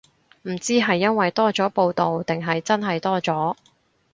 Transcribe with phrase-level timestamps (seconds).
[0.41, 3.55] 唔知係因為多咗報導定係真係多咗